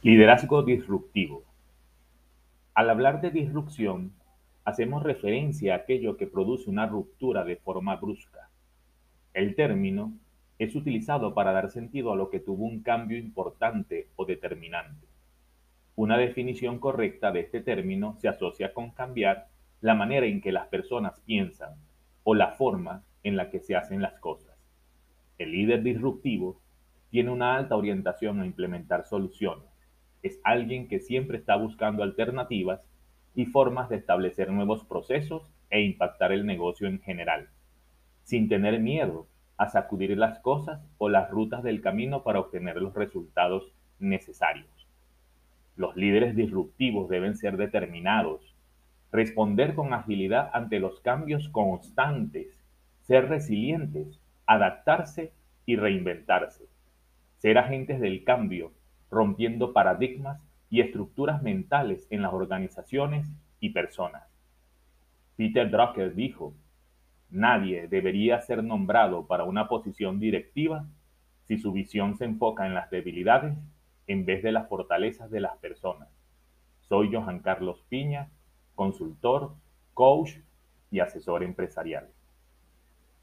[0.00, 1.42] Liderazgo disruptivo.
[2.72, 4.12] Al hablar de disrupción,
[4.64, 8.48] hacemos referencia a aquello que produce una ruptura de forma brusca.
[9.34, 10.12] El término
[10.60, 15.08] es utilizado para dar sentido a lo que tuvo un cambio importante o determinante.
[15.96, 19.48] Una definición correcta de este término se asocia con cambiar
[19.80, 21.74] la manera en que las personas piensan
[22.22, 24.56] o la forma en la que se hacen las cosas.
[25.38, 26.60] El líder disruptivo
[27.10, 29.77] tiene una alta orientación a implementar soluciones
[30.22, 32.80] es alguien que siempre está buscando alternativas
[33.34, 37.48] y formas de establecer nuevos procesos e impactar el negocio en general,
[38.22, 42.94] sin tener miedo a sacudir las cosas o las rutas del camino para obtener los
[42.94, 44.88] resultados necesarios.
[45.76, 48.56] Los líderes disruptivos deben ser determinados,
[49.12, 52.64] responder con agilidad ante los cambios constantes,
[53.02, 55.32] ser resilientes, adaptarse
[55.66, 56.66] y reinventarse,
[57.38, 58.72] ser agentes del cambio
[59.10, 60.40] rompiendo paradigmas
[60.70, 63.26] y estructuras mentales en las organizaciones
[63.60, 64.24] y personas.
[65.36, 66.54] Peter Drucker dijo,
[67.30, 70.86] nadie debería ser nombrado para una posición directiva
[71.46, 73.56] si su visión se enfoca en las debilidades
[74.06, 76.08] en vez de las fortalezas de las personas.
[76.80, 78.30] Soy Johan Carlos Piña,
[78.74, 79.54] consultor,
[79.94, 80.36] coach
[80.90, 82.08] y asesor empresarial.